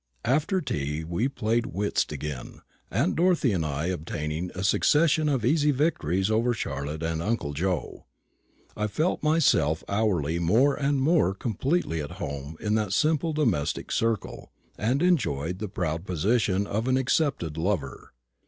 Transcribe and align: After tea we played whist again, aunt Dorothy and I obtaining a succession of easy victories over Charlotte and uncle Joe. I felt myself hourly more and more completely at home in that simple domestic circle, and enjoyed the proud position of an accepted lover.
After 0.25 0.61
tea 0.61 1.03
we 1.03 1.27
played 1.27 1.67
whist 1.67 2.11
again, 2.11 2.61
aunt 2.89 3.15
Dorothy 3.15 3.51
and 3.51 3.63
I 3.63 3.85
obtaining 3.85 4.49
a 4.55 4.63
succession 4.63 5.29
of 5.29 5.45
easy 5.45 5.69
victories 5.69 6.31
over 6.31 6.55
Charlotte 6.55 7.03
and 7.03 7.21
uncle 7.21 7.53
Joe. 7.53 8.07
I 8.75 8.87
felt 8.87 9.21
myself 9.21 9.83
hourly 9.87 10.39
more 10.39 10.73
and 10.73 10.99
more 10.99 11.35
completely 11.35 12.01
at 12.01 12.13
home 12.13 12.57
in 12.59 12.73
that 12.73 12.93
simple 12.93 13.31
domestic 13.31 13.91
circle, 13.91 14.51
and 14.75 15.03
enjoyed 15.03 15.59
the 15.59 15.69
proud 15.69 16.07
position 16.07 16.65
of 16.65 16.87
an 16.87 16.97
accepted 16.97 17.55
lover. 17.55 18.11